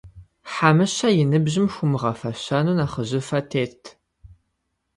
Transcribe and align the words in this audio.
Хьэмыщэ 0.51 1.09
и 1.21 1.23
ныбжьым 1.31 1.67
хуумыгъэфэщэну 1.73 2.77
нэхъыжьыфэ 2.77 3.39
тетт. 3.49 3.83